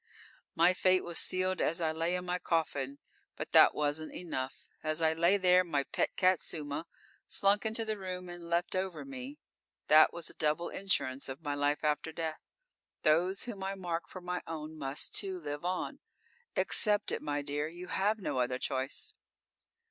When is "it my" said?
17.11-17.43